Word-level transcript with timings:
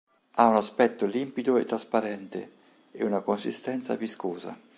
Ha 0.31 0.47
un 0.49 0.55
aspetto 0.55 1.05
limpido 1.05 1.57
e 1.57 1.63
trasparente 1.63 2.53
e 2.91 3.03
una 3.03 3.21
consistenza 3.21 3.93
viscosa. 3.93 4.57